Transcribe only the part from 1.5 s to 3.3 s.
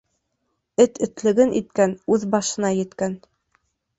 иткән, үҙ башына еткән.